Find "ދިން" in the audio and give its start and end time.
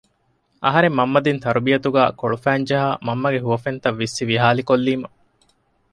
1.25-1.41